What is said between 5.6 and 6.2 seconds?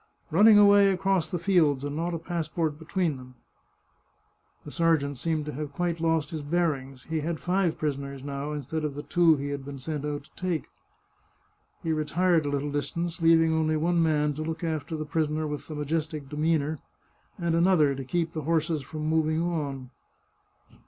quite